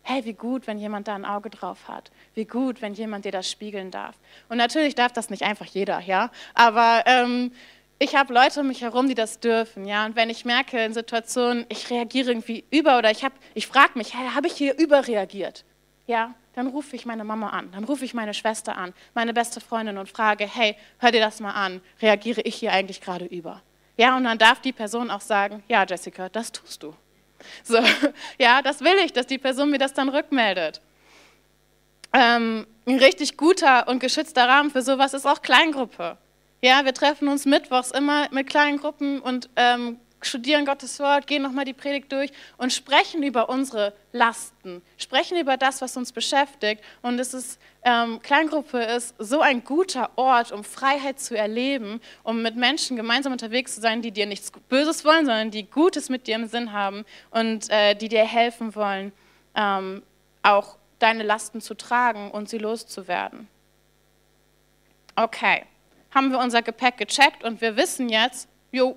[0.04, 2.12] Hey, wie gut, wenn jemand da ein Auge drauf hat.
[2.34, 4.15] Wie gut, wenn jemand dir das spiegeln darf.
[4.50, 6.32] Und natürlich darf das nicht einfach jeder, ja.
[6.54, 7.52] Aber ähm,
[8.00, 10.06] ich habe Leute um mich herum, die das dürfen, ja.
[10.06, 14.18] Und wenn ich merke in Situationen, ich reagiere irgendwie über oder ich, ich frage mich,
[14.18, 15.66] hey, habe ich hier überreagiert?
[16.08, 19.62] Ja, dann rufe ich meine Mama an, dann rufe ich meine Schwester an, meine beste
[19.62, 23.62] Freundin und frage, hey, hör dir das mal an, reagiere ich hier eigentlich gerade über?
[23.98, 26.96] Ja, und dann darf die Person auch sagen, ja, Jessica, das tust du.
[27.64, 27.80] So,
[28.40, 30.82] ja, das will ich, dass die Person mir das dann rückmeldet.
[32.14, 36.18] Ähm, ein richtig guter und geschützter Rahmen für sowas ist auch Kleingruppe.
[36.62, 41.41] Ja, wir treffen uns mittwochs immer mit kleinen Gruppen und ähm, studieren Gottes Wort, gehen
[41.41, 46.84] nochmal die Predigt durch und sprechen über unsere Lasten, sprechen über das, was uns beschäftigt.
[47.02, 52.41] Und es ist, ähm, Kleingruppe ist so ein guter Ort, um Freiheit zu erleben, um
[52.41, 56.28] mit Menschen gemeinsam unterwegs zu sein, die dir nichts Böses wollen, sondern die Gutes mit
[56.28, 59.13] dir im Sinn haben und äh, die dir helfen wollen,
[59.56, 60.04] ähm,
[60.43, 63.48] auch deine Lasten zu tragen und sie loszuwerden.
[65.15, 65.63] Okay,
[66.13, 68.95] haben wir unser Gepäck gecheckt und wir wissen jetzt, jo,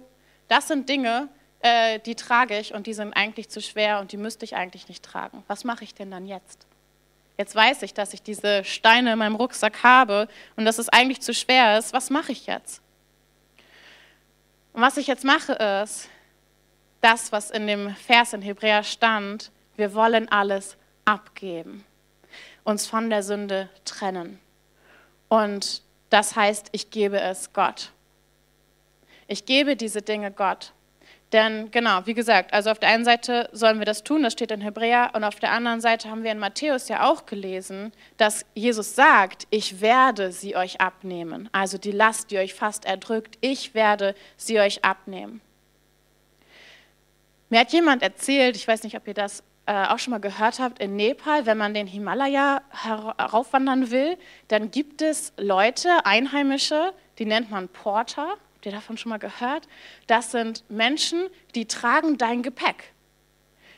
[0.49, 1.29] das sind Dinge,
[1.61, 4.89] äh, die trage ich und die sind eigentlich zu schwer und die müsste ich eigentlich
[4.89, 5.43] nicht tragen.
[5.47, 6.67] Was mache ich denn dann jetzt?
[7.39, 11.21] Jetzt weiß ich, dass ich diese Steine in meinem Rucksack habe und dass es eigentlich
[11.21, 11.93] zu schwer ist.
[11.93, 12.83] Was mache ich jetzt?
[14.73, 16.09] Und was ich jetzt mache ist,
[17.01, 21.85] das, was in dem Vers in Hebräer stand, wir wollen alles abgeben
[22.65, 24.39] uns von der Sünde trennen.
[25.29, 27.91] Und das heißt, ich gebe es Gott.
[29.27, 30.73] Ich gebe diese Dinge Gott.
[31.33, 34.51] Denn genau, wie gesagt, also auf der einen Seite sollen wir das tun, das steht
[34.51, 38.45] in Hebräer, und auf der anderen Seite haben wir in Matthäus ja auch gelesen, dass
[38.55, 41.49] Jesus sagt, ich werde sie euch abnehmen.
[41.53, 45.41] Also die Last, die euch fast erdrückt, ich werde sie euch abnehmen.
[47.49, 50.59] Mir hat jemand erzählt, ich weiß nicht, ob ihr das äh, auch schon mal gehört
[50.59, 54.17] habt, in Nepal, wenn man den Himalaya heraufwandern will,
[54.49, 58.29] dann gibt es Leute, Einheimische, die nennt man Porter.
[58.55, 59.69] Habt ihr davon schon mal gehört?
[60.07, 62.93] Das sind Menschen, die tragen dein Gepäck.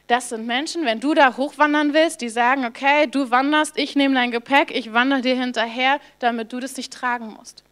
[0.07, 4.15] Das sind Menschen, wenn du da hochwandern willst, die sagen, okay, du wanderst, ich nehme
[4.15, 7.64] dein Gepäck, ich wandere dir hinterher, damit du das nicht tragen musst.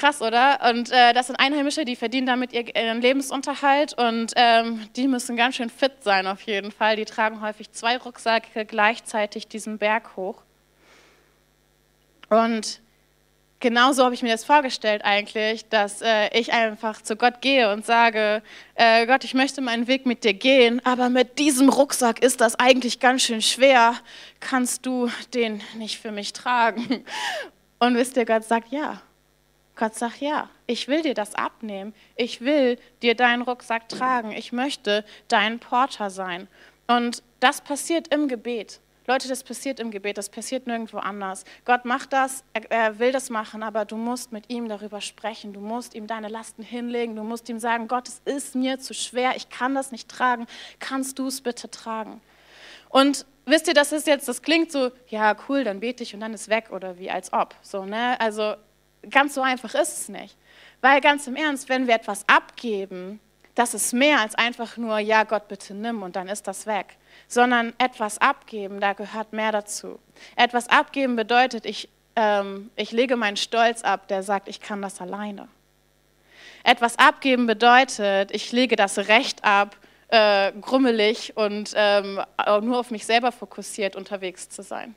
[0.00, 0.60] Krass, oder?
[0.70, 5.56] Und äh, das sind Einheimische, die verdienen damit ihren Lebensunterhalt und ähm, die müssen ganz
[5.56, 6.96] schön fit sein auf jeden Fall.
[6.96, 10.40] Die tragen häufig zwei Rucksäcke gleichzeitig diesen Berg hoch.
[12.30, 12.80] Und
[13.58, 17.84] genauso habe ich mir das vorgestellt eigentlich, dass äh, ich einfach zu Gott gehe und
[17.84, 18.42] sage,
[18.76, 22.54] äh, Gott, ich möchte meinen Weg mit dir gehen, aber mit diesem Rucksack ist das
[22.54, 23.96] eigentlich ganz schön schwer.
[24.40, 27.04] Kannst du den nicht für mich tragen?
[27.80, 29.02] Und wisst ihr, Gott sagt, ja,
[29.80, 31.94] Gott sagt, ja, ich will dir das abnehmen.
[32.14, 34.30] Ich will dir deinen Rucksack tragen.
[34.30, 36.48] Ich möchte dein Porter sein.
[36.86, 38.80] Und das passiert im Gebet.
[39.06, 41.44] Leute, das passiert im Gebet, das passiert nirgendwo anders.
[41.64, 45.54] Gott macht das, er, will das machen, aber du musst mit ihm darüber sprechen.
[45.54, 47.16] Du musst ihm deine Lasten hinlegen.
[47.16, 50.46] Du musst ihm sagen, Gott, es ist mir zu schwer, ich kann das nicht tragen.
[50.78, 52.20] Kannst du es bitte tragen?
[52.90, 56.20] Und wisst ihr, das ist jetzt, das klingt so, ja, cool, dann bete ich und
[56.20, 57.54] dann ist weg oder wie als ob.
[57.62, 58.20] So, ne?
[58.20, 58.56] Also
[59.08, 60.36] ganz so einfach ist es nicht.
[60.80, 63.20] Weil ganz im Ernst, wenn wir etwas abgeben,
[63.54, 66.96] das ist mehr als einfach nur, ja Gott, bitte nimm und dann ist das weg.
[67.28, 69.98] Sondern etwas abgeben, da gehört mehr dazu.
[70.36, 75.00] Etwas abgeben bedeutet, ich, ähm, ich lege meinen Stolz ab, der sagt, ich kann das
[75.00, 75.48] alleine.
[76.62, 79.76] Etwas abgeben bedeutet, ich lege das Recht ab,
[80.08, 82.20] äh, grummelig und ähm,
[82.62, 84.94] nur auf mich selber fokussiert unterwegs zu sein.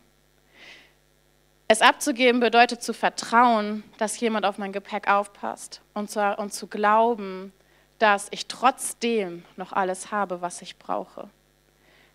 [1.68, 6.68] Es abzugeben bedeutet zu vertrauen, dass jemand auf mein Gepäck aufpasst und zu, und zu
[6.68, 7.54] glauben,
[8.00, 11.30] dass ich trotzdem noch alles habe, was ich brauche.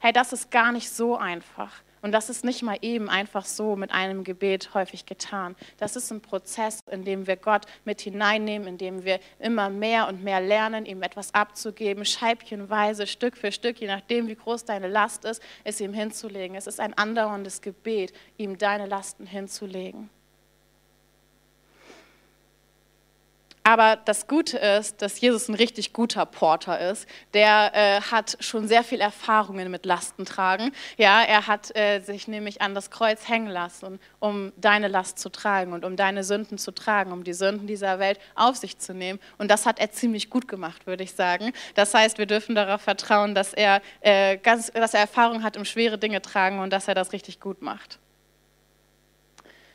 [0.00, 1.72] Hey, das ist gar nicht so einfach.
[2.02, 5.56] Und das ist nicht mal eben einfach so mit einem Gebet häufig getan.
[5.78, 10.08] Das ist ein Prozess, in dem wir Gott mit hineinnehmen, in dem wir immer mehr
[10.08, 14.88] und mehr lernen, ihm etwas abzugeben, scheibchenweise, Stück für Stück, je nachdem, wie groß deine
[14.88, 16.56] Last ist, es ihm hinzulegen.
[16.56, 20.11] Es ist ein andauerndes Gebet, ihm deine Lasten hinzulegen.
[23.68, 27.07] Aber das Gute ist, dass Jesus ein richtig guter Porter ist.
[27.35, 30.72] Der äh, hat schon sehr viel Erfahrungen mit Lastentragen.
[30.96, 35.28] Ja, er hat äh, sich nämlich an das Kreuz hängen lassen, um deine Last zu
[35.28, 38.94] tragen und um deine Sünden zu tragen, um die Sünden dieser Welt auf sich zu
[38.94, 39.20] nehmen.
[39.37, 41.52] Und das hat er ziemlich gut gemacht, würde ich sagen.
[41.74, 45.66] Das heißt, wir dürfen darauf vertrauen, dass er, äh, ganz, dass er Erfahrung hat im
[45.66, 47.98] schwere Dinge tragen und dass er das richtig gut macht.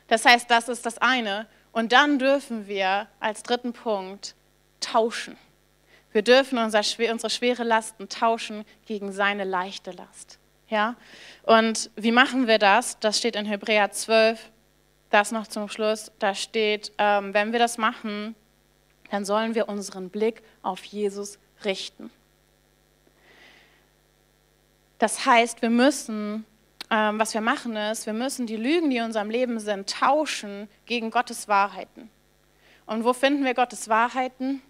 [0.08, 1.46] Das heißt, das ist das eine.
[1.74, 4.36] Und dann dürfen wir als dritten Punkt
[4.78, 5.36] tauschen.
[6.12, 10.38] Wir dürfen unsere schwere Lasten tauschen gegen seine leichte Last.
[10.68, 10.94] Ja?
[11.42, 13.00] Und wie machen wir das?
[13.00, 14.52] Das steht in Hebräer 12,
[15.10, 16.12] das noch zum Schluss.
[16.20, 18.36] Da steht, ähm, wenn wir das machen,
[19.10, 22.08] dann sollen wir unseren Blick auf Jesus richten.
[25.00, 26.46] Das heißt, wir müssen
[26.90, 30.68] ähm, was wir machen ist, wir müssen die Lügen, die in unserem Leben sind, tauschen
[30.86, 32.10] gegen Gottes Wahrheiten.
[32.86, 34.62] Und wo finden wir Gottes Wahrheiten?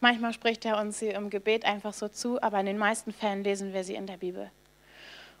[0.00, 3.44] Manchmal spricht er uns sie im Gebet einfach so zu, aber in den meisten Fällen
[3.44, 4.50] lesen wir sie in der Bibel.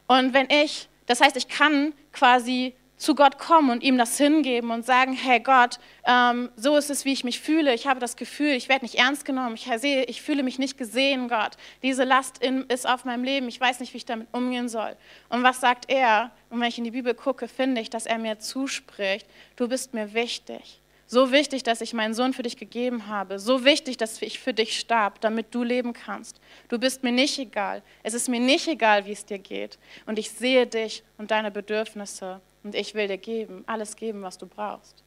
[0.06, 4.70] Und wenn ich, das heißt, ich kann quasi zu Gott kommen und ihm das hingeben
[4.70, 7.74] und sagen, hey Gott, ähm, so ist es, wie ich mich fühle.
[7.74, 9.56] Ich habe das Gefühl, ich werde nicht ernst genommen.
[9.56, 11.56] Ich sehe, ich fühle mich nicht gesehen, Gott.
[11.82, 13.48] Diese Last in, ist auf meinem Leben.
[13.48, 14.94] Ich weiß nicht, wie ich damit umgehen soll.
[15.28, 16.30] Und was sagt er?
[16.48, 19.94] Und wenn ich in die Bibel gucke, finde ich, dass er mir zuspricht, du bist
[19.94, 20.80] mir wichtig.
[21.08, 23.40] So wichtig, dass ich meinen Sohn für dich gegeben habe.
[23.40, 26.40] So wichtig, dass ich für dich starb, damit du leben kannst.
[26.68, 27.82] Du bist mir nicht egal.
[28.04, 29.76] Es ist mir nicht egal, wie es dir geht.
[30.06, 32.40] Und ich sehe dich und deine Bedürfnisse.
[32.64, 35.02] Und ich will dir geben, alles geben, was du brauchst.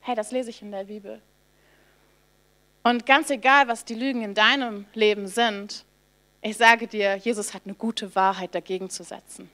[0.00, 1.20] Hey, das lese ich in der Bibel.
[2.82, 5.84] Und ganz egal, was die Lügen in deinem Leben sind,
[6.40, 9.48] ich sage dir, Jesus hat eine gute Wahrheit dagegen zu setzen.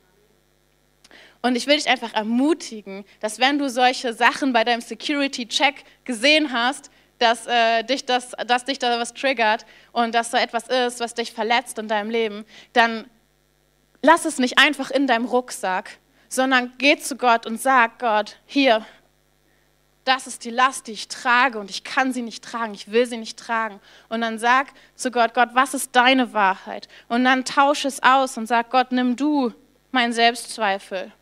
[1.42, 6.52] Und ich will dich einfach ermutigen, dass wenn du solche Sachen bei deinem Security-Check gesehen
[6.52, 11.00] hast, dass, äh, dich das, dass dich da was triggert und dass da etwas ist,
[11.00, 13.08] was dich verletzt in deinem Leben, dann
[14.02, 15.98] lass es nicht einfach in deinem Rucksack,
[16.28, 18.84] sondern geh zu Gott und sag Gott, hier,
[20.04, 23.04] das ist die Last, die ich trage und ich kann sie nicht tragen, ich will
[23.04, 23.78] sie nicht tragen.
[24.08, 26.88] Und dann sag zu Gott, Gott, was ist deine Wahrheit?
[27.08, 29.52] Und dann tausche es aus und sag, Gott, nimm du
[29.90, 31.12] meinen Selbstzweifel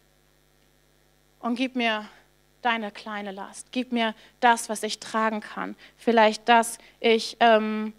[1.40, 2.06] und gib mir
[2.62, 3.72] deine kleine Last.
[3.72, 5.76] Gib mir das, was ich tragen kann.
[5.96, 7.92] Vielleicht, dass ich, ähm,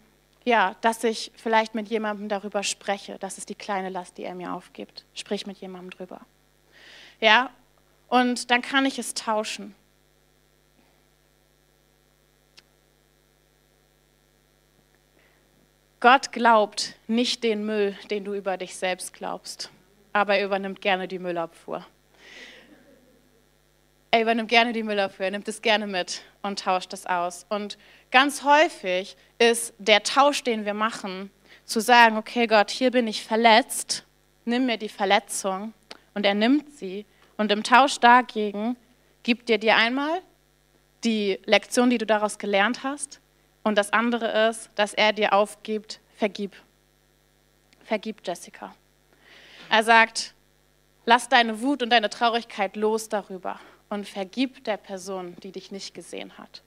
[0.45, 3.17] ja, dass ich vielleicht mit jemandem darüber spreche.
[3.19, 5.05] Das ist die kleine Last, die er mir aufgibt.
[5.13, 6.21] Sprich mit jemandem drüber.
[7.19, 7.49] Ja,
[8.07, 9.75] und dann kann ich es tauschen.
[15.99, 19.71] Gott glaubt nicht den Müll, den du über dich selbst glaubst,
[20.13, 21.83] aber er übernimmt gerne die Müllabfuhr.
[24.11, 27.47] Er übernimmt gerne die Müllabfuhr, er nimmt es gerne mit und tauscht es aus.
[27.49, 27.79] Und
[28.11, 31.31] ganz häufig ist der Tausch, den wir machen,
[31.65, 34.05] zu sagen, okay Gott, hier bin ich verletzt,
[34.45, 35.73] nimm mir die Verletzung
[36.17, 37.05] und er nimmt sie
[37.37, 38.75] und im Tausch dagegen
[39.21, 40.23] gibt er dir einmal
[41.03, 43.21] die Lektion, die du daraus gelernt hast
[43.61, 46.55] und das andere ist, dass er dir aufgibt, vergib.
[47.83, 48.73] Vergib, Jessica.
[49.69, 50.33] Er sagt,
[51.05, 55.93] lass deine Wut und deine Traurigkeit los darüber und vergib der Person, die dich nicht
[55.93, 56.63] gesehen hat.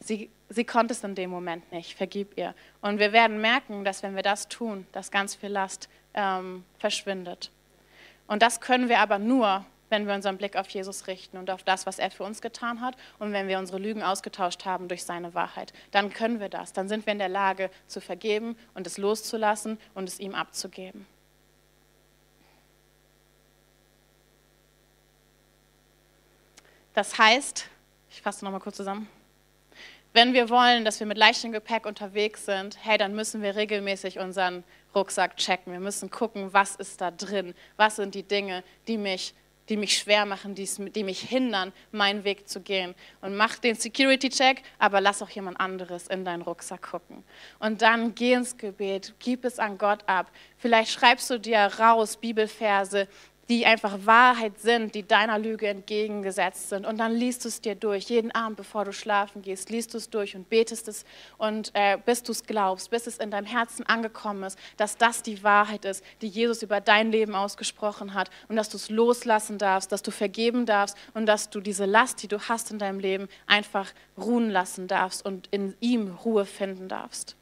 [0.00, 2.54] Sie, sie konnte es in dem Moment nicht, vergib ihr.
[2.80, 7.50] Und wir werden merken, dass wenn wir das tun, dass ganz viel Last ähm, verschwindet.
[8.26, 11.62] Und das können wir aber nur, wenn wir unseren Blick auf Jesus richten und auf
[11.62, 15.04] das, was er für uns getan hat und wenn wir unsere Lügen ausgetauscht haben durch
[15.04, 15.72] seine Wahrheit.
[15.92, 16.72] Dann können wir das.
[16.72, 21.06] Dann sind wir in der Lage zu vergeben und es loszulassen und es ihm abzugeben.
[26.94, 27.68] Das heißt,
[28.10, 29.06] ich fasse nochmal kurz zusammen,
[30.14, 34.18] wenn wir wollen, dass wir mit leichtem Gepäck unterwegs sind, hey, dann müssen wir regelmäßig
[34.18, 34.64] unseren
[34.96, 35.72] Rucksack checken.
[35.72, 39.34] Wir müssen gucken, was ist da drin, was sind die Dinge, die mich
[39.68, 42.94] die mich schwer machen, die, mich hindern, meinen Weg zu gehen.
[43.20, 47.24] Und mach den Security-Check, aber lass auch jemand anderes in deinen Rucksack gucken.
[47.58, 50.30] Und dann geh ins Gebet, gib es an Gott ab.
[50.56, 53.08] Vielleicht schreibst du dir raus Bibelverse,
[53.48, 56.84] die einfach Wahrheit sind, die deiner Lüge entgegengesetzt sind.
[56.84, 59.98] Und dann liest du es dir durch, jeden Abend, bevor du schlafen gehst, liest du
[59.98, 61.04] es durch und betest es
[61.38, 65.22] und äh, bis du es glaubst, bis es in deinem Herzen angekommen ist, dass das
[65.22, 69.58] die Wahrheit ist, die Jesus über dein Leben ausgesprochen hat und dass du es loslassen
[69.58, 72.98] darfst, dass du vergeben darfst und dass du diese Last, die du hast in deinem
[72.98, 77.36] Leben, einfach ruhen lassen darfst und in ihm Ruhe finden darfst.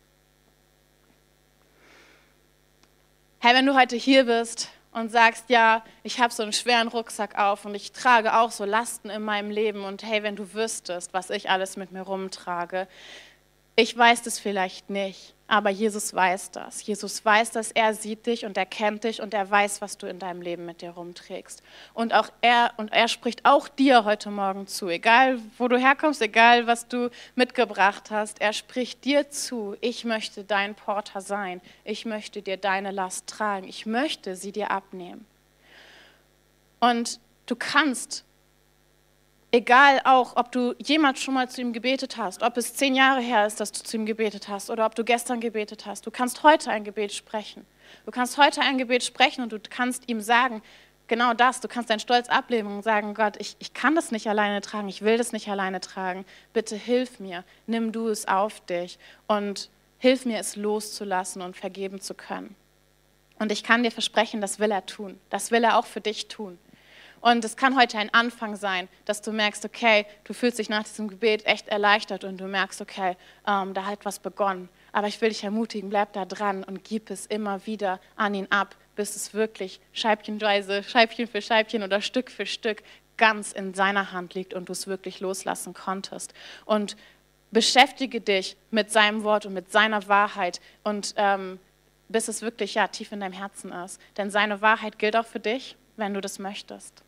[3.38, 7.36] Herr, wenn du heute hier bist und sagst, ja, ich habe so einen schweren Rucksack
[7.36, 11.12] auf und ich trage auch so Lasten in meinem Leben und hey, wenn du wüsstest,
[11.12, 12.86] was ich alles mit mir rumtrage,
[13.76, 16.86] ich weiß das vielleicht nicht, aber Jesus weiß das.
[16.86, 20.06] Jesus weiß das, er sieht dich und er kennt dich und er weiß, was du
[20.06, 21.60] in deinem Leben mit dir rumträgst.
[21.92, 26.22] Und auch er und er spricht auch dir heute Morgen zu, egal wo du herkommst,
[26.22, 29.76] egal was du mitgebracht hast, er spricht dir zu.
[29.80, 31.60] Ich möchte dein Porter sein.
[31.82, 33.66] Ich möchte dir deine Last tragen.
[33.66, 35.26] Ich möchte sie dir abnehmen.
[36.78, 38.24] Und du kannst
[39.54, 43.20] Egal auch, ob du jemals schon mal zu ihm gebetet hast, ob es zehn Jahre
[43.20, 46.04] her ist, dass du zu ihm gebetet hast oder ob du gestern gebetet hast.
[46.04, 47.64] Du kannst heute ein Gebet sprechen.
[48.04, 50.60] Du kannst heute ein Gebet sprechen und du kannst ihm sagen,
[51.06, 54.28] genau das, du kannst deinen Stolz ablegen und sagen, Gott, ich, ich kann das nicht
[54.28, 56.24] alleine tragen, ich will das nicht alleine tragen.
[56.52, 58.98] Bitte hilf mir, nimm du es auf dich
[59.28, 62.56] und hilf mir, es loszulassen und vergeben zu können.
[63.38, 65.20] Und ich kann dir versprechen, das will er tun.
[65.30, 66.58] Das will er auch für dich tun.
[67.24, 70.82] Und es kann heute ein Anfang sein, dass du merkst, okay, du fühlst dich nach
[70.82, 73.16] diesem Gebet echt erleichtert und du merkst, okay,
[73.48, 74.68] ähm, da hat was begonnen.
[74.92, 78.46] Aber ich will dich ermutigen, bleib da dran und gib es immer wieder an ihn
[78.50, 82.82] ab, bis es wirklich scheibchenweise, Scheibchen für Scheibchen oder Stück für Stück
[83.16, 86.34] ganz in seiner Hand liegt und du es wirklich loslassen konntest.
[86.66, 86.94] Und
[87.50, 91.58] beschäftige dich mit seinem Wort und mit seiner Wahrheit und ähm,
[92.10, 93.98] bis es wirklich ja, tief in deinem Herzen ist.
[94.18, 97.02] Denn seine Wahrheit gilt auch für dich, wenn du das möchtest.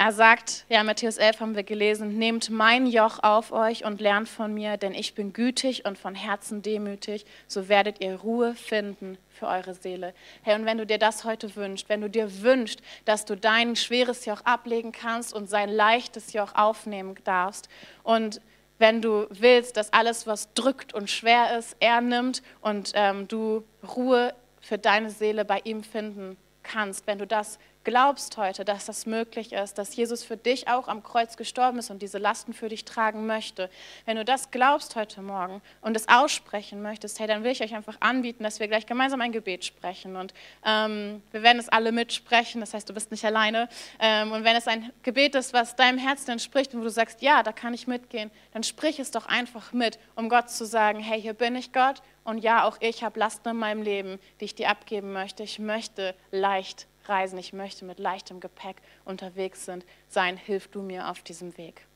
[0.00, 4.28] Er sagt, ja, Matthäus 11 haben wir gelesen, nehmt mein Joch auf euch und lernt
[4.28, 9.18] von mir, denn ich bin gütig und von Herzen demütig, so werdet ihr Ruhe finden
[9.28, 10.14] für eure Seele.
[10.42, 13.74] Hey, und wenn du dir das heute wünschst, wenn du dir wünschst, dass du dein
[13.74, 17.68] schweres Joch ablegen kannst und sein leichtes Joch aufnehmen darfst
[18.04, 18.40] und
[18.78, 23.64] wenn du willst, dass alles, was drückt und schwer ist, er nimmt und ähm, du
[23.96, 27.58] Ruhe für deine Seele bei ihm finden kannst, wenn du das
[27.88, 31.88] glaubst heute, dass das möglich ist, dass Jesus für dich auch am Kreuz gestorben ist
[31.88, 33.70] und diese Lasten für dich tragen möchte,
[34.04, 37.74] wenn du das glaubst heute Morgen und es aussprechen möchtest, hey, dann will ich euch
[37.74, 40.16] einfach anbieten, dass wir gleich gemeinsam ein Gebet sprechen.
[40.16, 40.34] Und
[40.66, 43.70] ähm, wir werden es alle mitsprechen, das heißt, du bist nicht alleine.
[43.98, 47.22] Ähm, und wenn es ein Gebet ist, was deinem Herzen entspricht und wo du sagst,
[47.22, 51.00] ja, da kann ich mitgehen, dann sprich es doch einfach mit, um Gott zu sagen,
[51.00, 54.44] hey, hier bin ich Gott und ja, auch ich habe Lasten in meinem Leben, die
[54.44, 55.42] ich dir abgeben möchte.
[55.42, 60.36] Ich möchte leicht reisen, ich möchte mit leichtem Gepäck unterwegs sind, sein.
[60.36, 61.86] Hilf du mir auf diesem Weg.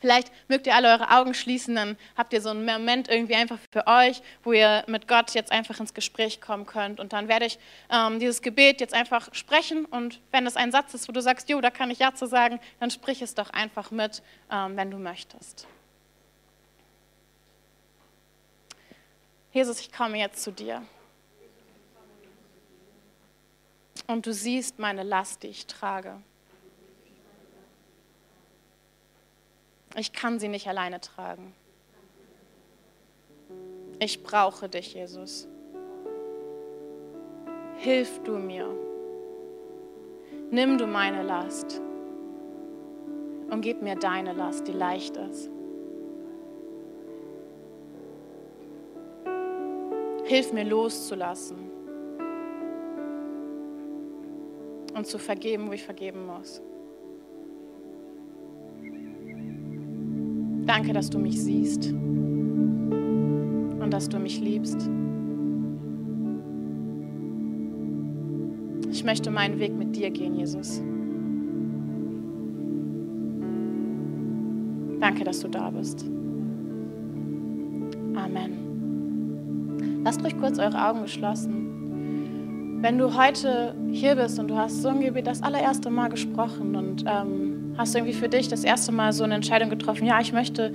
[0.00, 3.58] Vielleicht mögt ihr alle eure Augen schließen, dann habt ihr so einen Moment irgendwie einfach
[3.70, 6.98] für euch, wo ihr mit Gott jetzt einfach ins Gespräch kommen könnt.
[6.98, 9.84] Und dann werde ich ähm, dieses Gebet jetzt einfach sprechen.
[9.84, 12.26] Und wenn es ein Satz ist, wo du sagst, jo, da kann ich Ja zu
[12.26, 15.68] sagen, dann sprich es doch einfach mit, ähm, wenn du möchtest.
[19.52, 20.82] Jesus, ich komme jetzt zu dir.
[24.12, 26.20] Und du siehst meine Last, die ich trage.
[29.96, 31.54] Ich kann sie nicht alleine tragen.
[34.00, 35.48] Ich brauche dich, Jesus.
[37.78, 38.68] Hilf du mir.
[40.50, 41.80] Nimm du meine Last
[43.48, 45.48] und gib mir deine Last, die leicht ist.
[50.26, 51.81] Hilf mir loszulassen
[54.94, 56.62] und zu vergeben, wo ich vergeben muss.
[60.66, 64.88] Danke, dass du mich siehst und dass du mich liebst.
[68.90, 70.82] Ich möchte meinen Weg mit dir gehen, Jesus.
[75.00, 76.04] Danke, dass du da bist.
[78.14, 80.02] Amen.
[80.04, 81.61] Lasst euch kurz eure Augen geschlossen.
[82.82, 86.74] Wenn du heute hier bist und du hast so ein Gebet das allererste Mal gesprochen
[86.74, 90.32] und ähm, hast irgendwie für dich das erste Mal so eine Entscheidung getroffen, ja, ich
[90.32, 90.74] möchte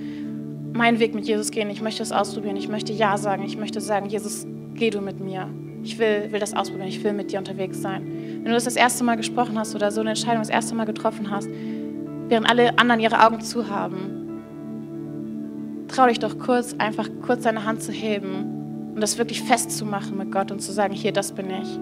[0.72, 3.82] meinen Weg mit Jesus gehen, ich möchte es ausprobieren, ich möchte Ja sagen, ich möchte
[3.82, 5.50] sagen, Jesus, geh du mit mir.
[5.84, 8.08] Ich will, will das ausprobieren, ich will mit dir unterwegs sein.
[8.38, 10.86] Wenn du das das erste Mal gesprochen hast oder so eine Entscheidung das erste Mal
[10.86, 11.50] getroffen hast,
[12.30, 14.40] während alle anderen ihre Augen zu haben,
[15.90, 20.32] trau dich doch kurz, einfach kurz deine Hand zu heben und das wirklich festzumachen mit
[20.32, 21.78] Gott und zu sagen, hier, das bin ich.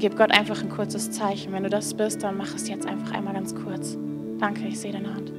[0.00, 1.52] Gib Gott einfach ein kurzes Zeichen.
[1.52, 3.98] Wenn du das bist, dann mach es jetzt einfach einmal ganz kurz.
[4.38, 5.30] Danke, ich sehe deine Hand.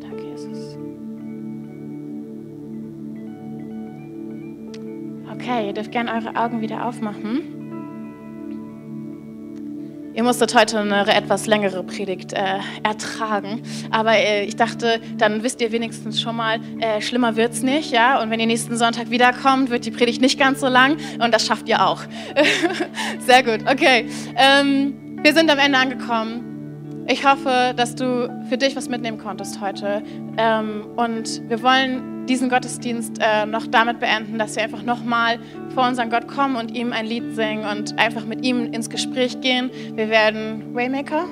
[0.00, 0.78] Danke, Jesus.
[5.34, 7.65] Okay, ihr dürft gerne eure Augen wieder aufmachen.
[10.16, 15.60] Ihr musstet heute eine etwas längere Predigt äh, ertragen, aber äh, ich dachte, dann wisst
[15.60, 18.22] ihr wenigstens schon mal, äh, schlimmer wird's nicht, ja?
[18.22, 21.46] Und wenn ihr nächsten Sonntag wiederkommt, wird die Predigt nicht ganz so lang und das
[21.46, 22.00] schafft ihr auch.
[23.26, 24.08] Sehr gut, okay.
[24.36, 27.04] Ähm, wir sind am Ende angekommen.
[27.08, 30.02] Ich hoffe, dass du für dich was mitnehmen konntest heute.
[30.38, 35.38] Ähm, und wir wollen diesen Gottesdienst äh, noch damit beenden, dass wir einfach nochmal
[35.74, 39.40] vor unseren Gott kommen und ihm ein Lied singen und einfach mit ihm ins Gespräch
[39.40, 39.70] gehen.
[39.94, 41.26] Wir werden Waymaker.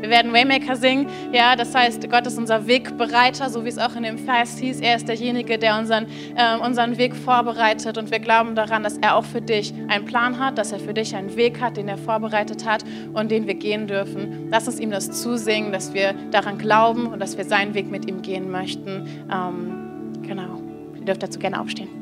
[0.00, 1.06] Wir werden Waymaker singen.
[1.32, 4.80] Ja, das heißt, Gott ist unser Wegbereiter, so wie es auch in dem Vers hieß.
[4.80, 7.98] Er ist derjenige, der unseren, äh, unseren Weg vorbereitet.
[7.98, 10.94] Und wir glauben daran, dass er auch für dich einen Plan hat, dass er für
[10.94, 14.48] dich einen Weg hat, den er vorbereitet hat und den wir gehen dürfen.
[14.50, 18.08] Lass uns ihm das zusingen, dass wir daran glauben und dass wir seinen Weg mit
[18.08, 19.06] ihm gehen möchten.
[19.30, 20.60] Ähm, genau.
[20.98, 21.99] Ihr dürft dazu gerne aufstehen.